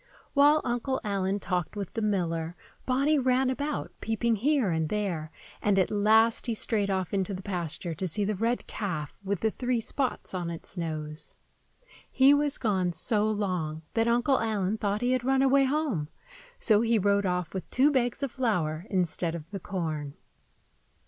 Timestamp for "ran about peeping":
3.19-4.37